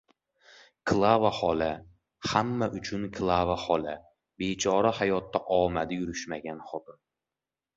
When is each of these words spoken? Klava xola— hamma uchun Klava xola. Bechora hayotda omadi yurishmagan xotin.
Klava 0.91 1.29
xola— 1.39 1.67
hamma 2.31 2.69
uchun 2.79 3.05
Klava 3.19 3.59
xola. 3.67 3.93
Bechora 4.45 4.95
hayotda 5.01 5.43
omadi 5.59 6.01
yurishmagan 6.01 6.67
xotin. 6.73 7.03